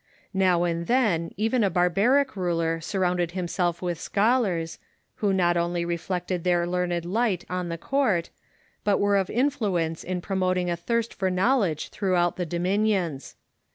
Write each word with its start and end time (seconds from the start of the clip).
Now 0.33 0.63
and 0.63 0.87
then 0.87 1.31
even 1.37 1.63
a 1.63 1.69
barbaric 1.69 2.35
ruler 2.35 2.81
surrounded 2.81 3.33
himself 3.33 3.81
Avith 3.81 3.97
scholars, 3.97 4.79
who 5.17 5.31
not 5.31 5.57
only 5.57 5.85
reflected 5.85 6.43
their 6.43 6.65
learned 6.65 7.05
light 7.05 7.45
on 7.51 7.69
the 7.69 7.77
court, 7.77 8.31
but 8.83 8.97
were 8.99 9.15
of 9.15 9.29
influence 9.29 10.03
in 10.03 10.19
promoting 10.19 10.71
a 10.71 10.75
thirst 10.75 11.13
for 11.13 11.29
knowledge 11.29 11.89
throughout 11.89 12.35
the 12.35 12.47
dominions. 12.47 13.35